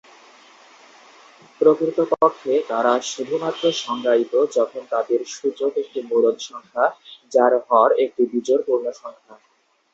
প্রকৃতপক্ষে, 1.61 2.53
তারা 2.67 2.93
শুধুমাত্র 3.05 3.63
সংজ্ঞায়িত 3.81 4.33
যখন 4.57 4.81
তাদের 4.89 5.19
সূচক 5.27 5.71
একটি 5.77 5.99
মূলদ 6.09 6.37
সংখ্যা, 6.41 6.85
যার 7.31 7.53
হর 7.67 7.89
একটি 8.03 8.21
বিজোড় 8.31 8.63
পূর্ণ 8.67 8.85
সংখ্যা। 9.01 9.35